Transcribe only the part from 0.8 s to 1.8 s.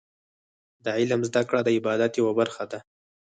د علم زده کړه د